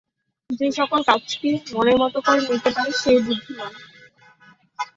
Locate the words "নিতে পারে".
2.47-2.91